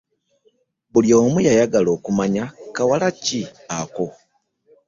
Buli 0.91 1.09
omu 1.21 1.37
yayagala 1.47 1.89
okumanya 1.97 2.43
kawala 2.75 3.07
ki 3.23 3.41
ako? 3.79 4.05